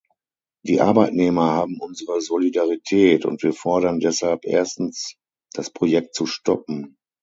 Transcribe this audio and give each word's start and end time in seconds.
Die 0.65 0.81
Arbeitnehmer 0.81 1.51
haben 1.51 1.79
unsere 1.79 2.21
Solidarität, 2.21 3.23
und 3.23 3.43
wir 3.43 3.53
fordern 3.53 3.99
deshalb 3.99 4.45
erstens, 4.45 5.13
das 5.53 5.69
Projekt 5.69 6.15
zu 6.15 6.25
stoppen. 6.25 6.97